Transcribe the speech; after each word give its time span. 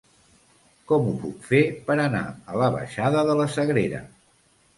Com 0.91 1.03
ho 1.11 1.13
puc 1.25 1.45
fer 1.49 1.59
per 1.91 1.97
anar 2.07 2.23
a 2.31 2.57
la 2.63 2.71
baixada 2.77 3.23
de 3.29 3.37
la 3.43 3.47
Sagrera? 3.59 4.03